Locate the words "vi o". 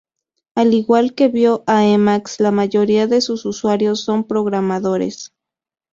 1.27-1.63